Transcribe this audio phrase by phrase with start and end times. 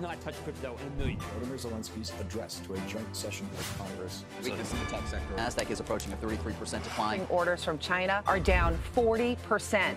[0.00, 1.60] not touch crypto in a million years.
[1.64, 4.24] Volodymyr Zelensky's address to a joint session of Congress.
[4.42, 5.34] Weakness in the tech sector.
[5.36, 7.26] NASDAQ is approaching a 33% decline.
[7.28, 9.94] Orders from China are down 40%.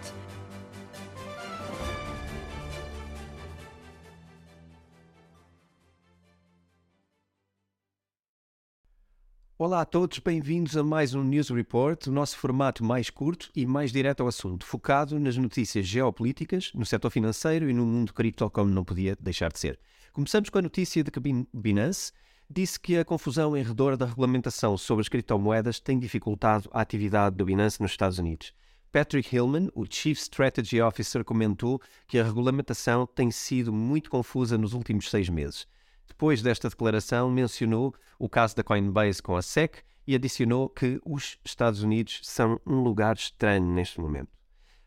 [9.66, 13.66] Olá a todos, bem-vindos a mais um News Report, o nosso formato mais curto e
[13.66, 18.50] mais direto ao assunto, focado nas notícias geopolíticas, no setor financeiro e no mundo cripto,
[18.50, 19.80] como não podia deixar de ser.
[20.12, 22.12] Começamos com a notícia de que Binance
[22.50, 27.38] disse que a confusão em redor da regulamentação sobre as criptomoedas tem dificultado a atividade
[27.38, 28.54] do Binance nos Estados Unidos.
[28.92, 34.74] Patrick Hillman, o Chief Strategy Officer, comentou que a regulamentação tem sido muito confusa nos
[34.74, 35.66] últimos seis meses.
[36.08, 41.38] Depois desta declaração, mencionou o caso da Coinbase com a SEC e adicionou que os
[41.44, 44.30] Estados Unidos são um lugar estranho neste momento.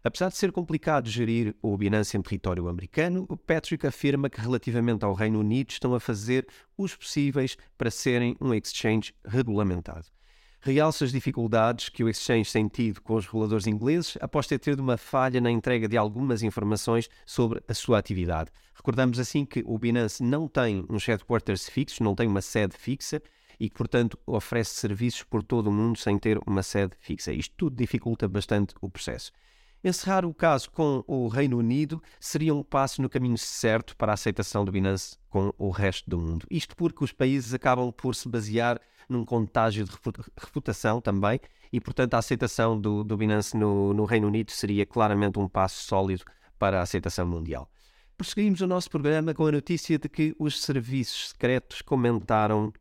[0.05, 5.13] Apesar de ser complicado gerir o Binance em território americano, Patrick afirma que, relativamente ao
[5.13, 6.47] Reino Unido, estão a fazer
[6.79, 10.07] os possíveis para serem um exchange regulamentado.
[10.67, 14.81] Realça as dificuldades que o exchange tem tido com os reguladores ingleses após ter tido
[14.81, 18.51] uma falha na entrega de algumas informações sobre a sua atividade.
[18.75, 23.23] Recordamos assim que o Binance não tem uns headquarters fixos, não tem uma sede fixa
[23.61, 27.33] e que, portanto, oferece serviços por todo o mundo sem ter uma sede fixa.
[27.33, 29.31] Isto tudo dificulta bastante o processo.
[29.87, 34.15] Encerrar o caso com o Reino Unido seria um passo no caminho certo para a
[34.15, 36.45] aceitação do Binance com o resto do mundo.
[36.51, 39.93] Isto porque os países acabam por se basear num contágio de
[40.37, 41.39] reputação também,
[41.73, 45.85] e portanto a aceitação do, do Binance no, no Reino Unido seria claramente um passo
[45.85, 46.25] sólido
[46.59, 47.71] para a aceitação mundial.
[48.17, 52.73] Prosseguimos o nosso programa com a notícia de que os serviços secretos comentaram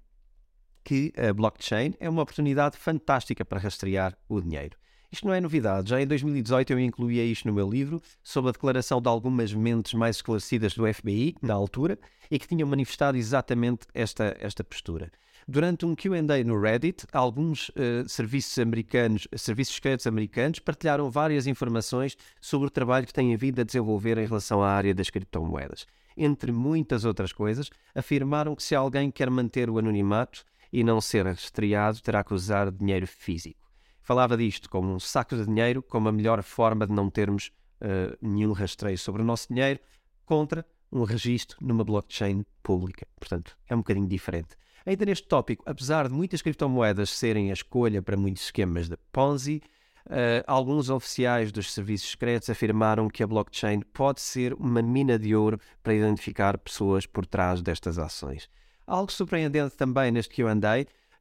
[0.83, 4.75] que a blockchain é uma oportunidade fantástica para rastrear o dinheiro.
[5.16, 8.52] Isto não é novidade, já em 2018 eu incluía isto no meu livro, sob a
[8.52, 11.97] declaração de algumas mentes mais esclarecidas do FBI, na altura,
[12.30, 15.09] e que tinham manifestado exatamente esta, esta postura.
[15.47, 22.18] Durante um QA no Reddit, alguns uh, serviços americanos, serviços secretos americanos, partilharam várias informações
[22.41, 25.88] sobre o trabalho que têm vindo a desenvolver em relação à área das criptomoedas.
[26.18, 31.25] Entre muitas outras coisas, afirmaram que se alguém quer manter o anonimato e não ser
[31.25, 33.64] rastreado, terá que usar dinheiro físico.
[34.05, 37.51] Falava disto como um saco de dinheiro, como a melhor forma de não termos
[37.81, 39.79] uh, nenhum rastreio sobre o nosso dinheiro,
[40.27, 43.07] contra um registro numa blockchain pública.
[43.19, 44.49] Portanto, é um bocadinho diferente.
[44.85, 49.59] Ainda neste tópico, apesar de muitas criptomoedas serem a escolha para muitos esquemas de Ponzi,
[50.05, 55.35] uh, alguns oficiais dos serviços secretos afirmaram que a blockchain pode ser uma mina de
[55.35, 58.47] ouro para identificar pessoas por trás destas ações.
[58.85, 60.53] Algo surpreendente também neste QA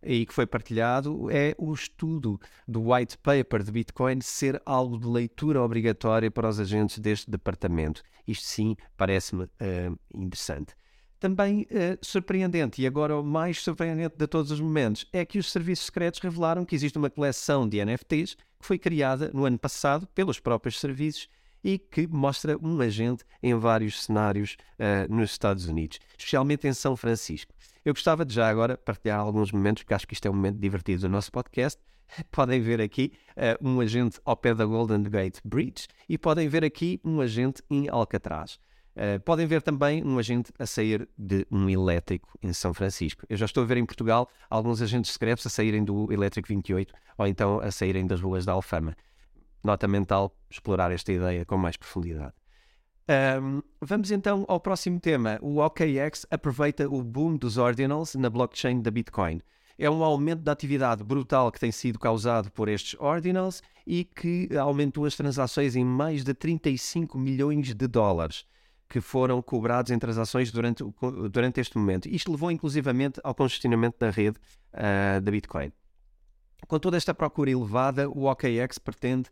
[0.04, 5.06] e que foi partilhado é o estudo do white paper de Bitcoin ser algo de
[5.06, 8.02] leitura obrigatória para os agentes deste departamento.
[8.26, 10.74] Isto sim parece-me uh, interessante.
[11.18, 15.50] Também uh, surpreendente, e agora o mais surpreendente de todos os momentos, é que os
[15.50, 20.06] serviços secretos revelaram que existe uma coleção de NFTs que foi criada no ano passado
[20.08, 21.28] pelos próprios serviços
[21.64, 26.94] e que mostra um agente em vários cenários uh, nos Estados Unidos, especialmente em São
[26.94, 27.52] Francisco.
[27.84, 30.58] Eu gostava de já agora partilhar alguns momentos, porque acho que isto é um momento
[30.58, 31.80] divertido do nosso podcast.
[32.30, 36.62] Podem ver aqui uh, um agente ao pé da Golden Gate Bridge e podem ver
[36.62, 38.58] aqui um agente em Alcatraz.
[38.94, 43.24] Uh, podem ver também um agente a sair de um elétrico em São Francisco.
[43.28, 46.94] Eu já estou a ver em Portugal alguns agentes secretos a saírem do elétrico 28
[47.18, 48.94] ou então a saírem das ruas da Alfama.
[49.64, 52.34] Nota mental, explorar esta ideia com mais profundidade.
[53.40, 55.38] Um, vamos então ao próximo tema.
[55.40, 59.40] O OKX aproveita o boom dos ordinals na blockchain da Bitcoin.
[59.78, 64.48] É um aumento da atividade brutal que tem sido causado por estes ordinals e que
[64.56, 68.46] aumentou as transações em mais de 35 milhões de dólares
[68.88, 70.84] que foram cobrados em transações durante,
[71.30, 72.08] durante este momento.
[72.08, 74.38] Isto levou inclusivamente ao congestionamento da rede
[74.72, 75.72] uh, da Bitcoin.
[76.68, 79.30] Com toda esta procura elevada, o OKX pretende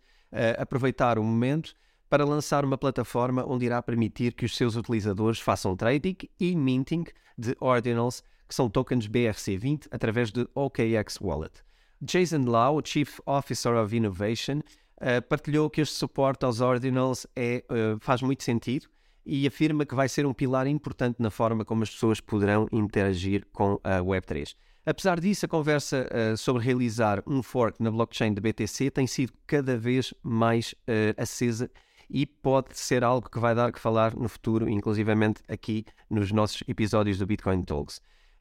[0.59, 1.75] aproveitar o momento
[2.09, 7.05] para lançar uma plataforma onde irá permitir que os seus utilizadores façam trading e minting
[7.39, 11.65] de ordinals, que são tokens BRC20, através de OKX Wallet.
[12.03, 17.99] Jason Lau, Chief Officer of Innovation, uh, partilhou que este suporte aos ordinals é, uh,
[18.01, 18.89] faz muito sentido
[19.25, 23.47] e afirma que vai ser um pilar importante na forma como as pessoas poderão interagir
[23.53, 24.55] com a Web3.
[24.85, 29.33] Apesar disso, a conversa uh, sobre realizar um fork na blockchain da BTC tem sido
[29.47, 31.71] cada vez mais uh, acesa
[32.11, 36.65] e pode ser algo que vai dar que falar no futuro, inclusivamente aqui nos nossos
[36.67, 37.99] episódios do Bitcoin Talks.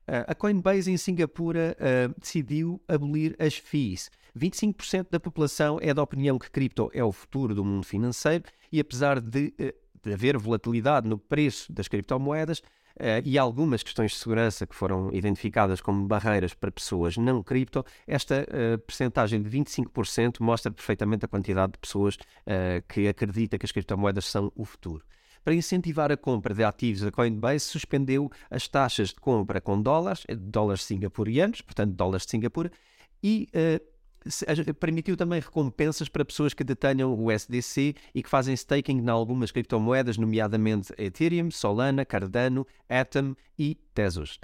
[0.08, 1.78] Uh, a Coinbase em Singapura
[2.20, 4.10] decidiu abolir as fees.
[4.36, 8.80] 25% da população é da opinião que cripto é o futuro do mundo financeiro e
[8.80, 9.54] apesar de
[10.04, 12.62] de haver volatilidade no preço das criptomoedas,
[13.24, 18.44] e algumas questões de segurança que foram identificadas como barreiras para pessoas não cripto, esta
[18.44, 23.72] uh, percentagem de 25% mostra perfeitamente a quantidade de pessoas uh, que acredita que as
[23.72, 25.04] criptomoedas são o futuro.
[25.44, 30.24] Para incentivar a compra de ativos, a Coinbase suspendeu as taxas de compra com dólares,
[30.38, 32.72] dólares singapurianos, portanto dólares de Singapura,
[33.24, 33.92] e uh,
[34.80, 39.52] permitiu também recompensas para pessoas que detenham o SDC e que fazem staking em algumas
[39.52, 44.40] criptomoedas, nomeadamente Ethereum, Solana, Cardano, Atom e Tezos.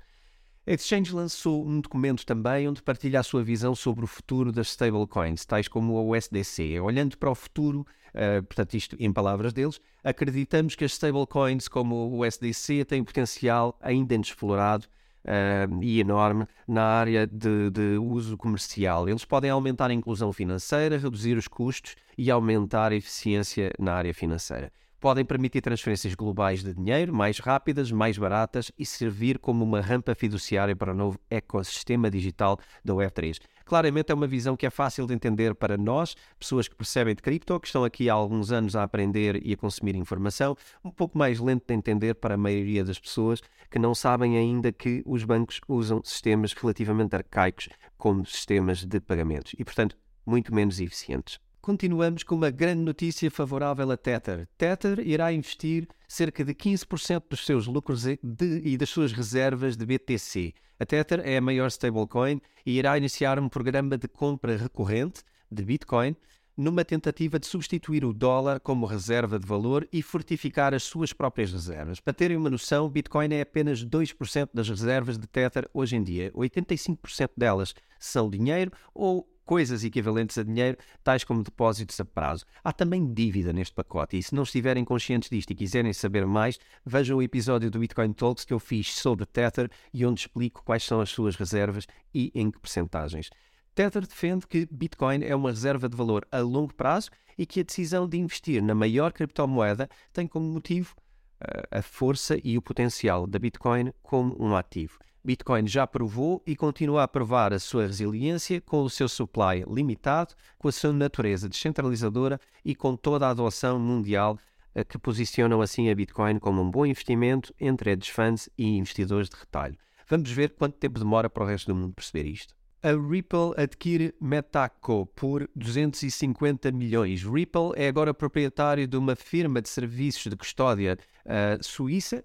[0.66, 4.68] A Exchange lançou um documento também onde partilha a sua visão sobre o futuro das
[4.68, 6.78] stablecoins, tais como o USDC.
[6.82, 11.96] Olhando para o futuro, uh, portanto, isto em palavras deles, acreditamos que as stablecoins como
[11.96, 14.88] o USDC têm potencial ainda inexplorado
[15.28, 19.08] uh, e enorme na área de, de, uso comercial.
[19.08, 24.14] Eles podem aumentar a inclusão financeira, reduzir os custos e aumentar a eficiência na área
[24.14, 24.72] financeira.
[25.00, 30.16] Podem permitir transferências globais de dinheiro mais rápidas, mais baratas e servir como uma rampa
[30.16, 33.40] fiduciária para o novo ecossistema digital da Web3.
[33.64, 37.22] Claramente é uma visão que é fácil de entender para nós, pessoas que percebem de
[37.22, 41.16] cripto, que estão aqui há alguns anos a aprender e a consumir informação, um pouco
[41.16, 43.40] mais lento de entender para a maioria das pessoas
[43.70, 49.54] que não sabem ainda que os bancos usam sistemas relativamente arcaicos como sistemas de pagamentos
[49.60, 49.96] e, portanto,
[50.26, 51.40] muito menos eficientes.
[51.68, 54.48] Continuamos com uma grande notícia favorável a Tether.
[54.58, 58.18] Tether irá investir cerca de 15% dos seus lucros de,
[58.64, 60.54] e das suas reservas de BTC.
[60.80, 65.66] A Tether é a maior stablecoin e irá iniciar um programa de compra recorrente de
[65.66, 66.16] Bitcoin
[66.56, 71.52] numa tentativa de substituir o dólar como reserva de valor e fortificar as suas próprias
[71.52, 72.00] reservas.
[72.00, 76.32] Para terem uma noção, Bitcoin é apenas 2% das reservas de Tether hoje em dia.
[76.32, 82.46] 85% delas são dinheiro ou coisas equivalentes a dinheiro, tais como depósitos a prazo.
[82.62, 86.60] Há também dívida neste pacote e se não estiverem conscientes disto e quiserem saber mais,
[86.86, 90.84] vejam o episódio do Bitcoin Talks que eu fiz sobre Tether e onde explico quais
[90.84, 93.30] são as suas reservas e em que percentagens.
[93.74, 97.64] Tether defende que Bitcoin é uma reserva de valor a longo prazo e que a
[97.64, 100.94] decisão de investir na maior criptomoeda tem como motivo
[101.42, 105.00] uh, a força e o potencial da Bitcoin como um ativo.
[105.28, 110.34] Bitcoin já provou e continua a provar a sua resiliência com o seu supply limitado,
[110.58, 114.40] com a sua natureza descentralizadora e com toda a adoção mundial
[114.74, 119.28] eh, que posicionam assim a Bitcoin como um bom investimento entre hedge funds e investidores
[119.28, 119.76] de retalho.
[120.08, 122.56] Vamos ver quanto tempo demora para o resto do mundo perceber isto.
[122.82, 127.22] A Ripple adquire Metaco por 250 milhões.
[127.22, 132.24] Ripple é agora proprietário de uma firma de serviços de custódia uh, suíça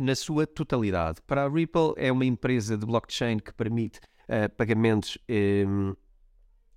[0.00, 1.20] na sua totalidade.
[1.26, 5.18] Para a Ripple, é uma empresa de blockchain que permite uh, pagamentos.
[5.28, 5.94] Um,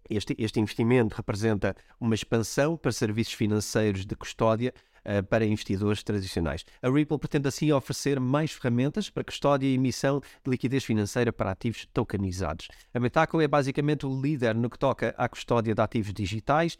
[0.09, 4.73] este, este investimento representa uma expansão para serviços financeiros de custódia
[5.05, 6.65] uh, para investidores tradicionais.
[6.81, 11.51] A Ripple pretende assim oferecer mais ferramentas para custódia e emissão de liquidez financeira para
[11.51, 12.67] ativos tokenizados.
[12.93, 16.77] A Metaco é basicamente o líder no que toca à custódia de ativos digitais,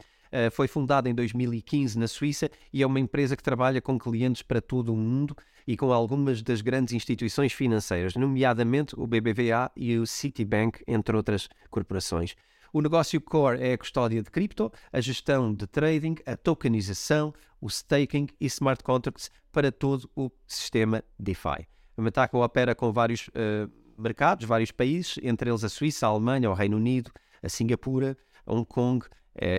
[0.50, 4.60] foi fundada em 2015 na Suíça e é uma empresa que trabalha com clientes para
[4.60, 5.36] todo o mundo
[5.66, 11.48] e com algumas das grandes instituições financeiras, nomeadamente o BBVA e o Citibank, entre outras
[11.70, 12.34] corporações.
[12.72, 17.68] O negócio core é a custódia de cripto, a gestão de trading, a tokenização, o
[17.68, 21.68] staking e smart contracts para todo o sistema DeFi.
[21.96, 26.50] A Metaco opera com vários uh, mercados, vários países, entre eles a Suíça, a Alemanha,
[26.50, 28.16] o Reino Unido, a Singapura,
[28.46, 29.06] Hong Kong,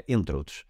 [0.08, 0.66] entre outros.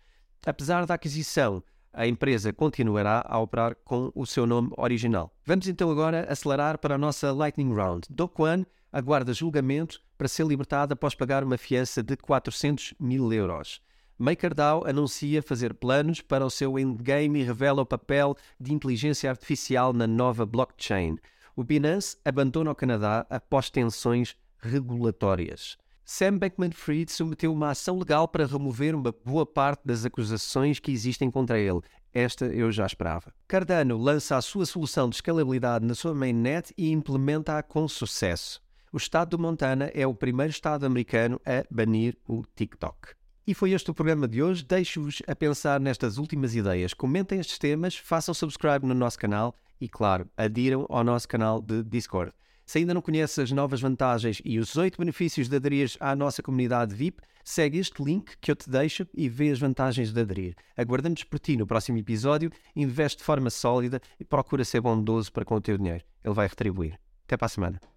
[0.46, 5.32] Apesar da aquisição a empresa continuará a operar com o seu nome original.
[5.46, 8.08] Vamos então agora acelerar para a nossa Lightning Round.
[8.10, 13.80] Do Kwon aguarda julgamento para ser libertada após pagar uma fiança de 400 mil euros.
[14.18, 19.94] MakerDAO anuncia fazer planos para o seu endgame e revela o papel de inteligência artificial
[19.94, 21.18] na nova blockchain.
[21.56, 25.78] O Binance abandona o Canadá após tensões regulatórias.
[26.06, 31.32] Sam Bankman-Fried submeteu uma ação legal para remover uma boa parte das acusações que existem
[31.32, 31.80] contra ele.
[32.14, 33.34] Esta eu já esperava.
[33.48, 38.62] Cardano lança a sua solução de escalabilidade na sua mainnet e implementa-a com sucesso.
[38.92, 43.16] O estado do Montana é o primeiro estado americano a banir o TikTok.
[43.48, 44.64] E foi este o programa de hoje.
[44.64, 46.94] Deixo-vos a pensar nestas últimas ideias.
[46.94, 51.82] Comentem estes temas, façam subscribe no nosso canal e, claro, adiram ao nosso canal de
[51.82, 52.34] Discord.
[52.66, 56.42] Se ainda não conheces as novas vantagens e os 8 benefícios de aderir à nossa
[56.42, 60.56] comunidade VIP, segue este link que eu te deixo e vê as vantagens de aderir.
[60.78, 65.46] Aguardamos por ti no próximo episódio, investe de forma sólida e procura ser bondoso para
[65.46, 66.04] com o teu dinheiro.
[66.24, 67.00] Ele vai retribuir.
[67.26, 67.93] Até para a semana.